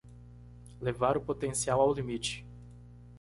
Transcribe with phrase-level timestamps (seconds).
[0.81, 2.43] Levar o potencial ao limite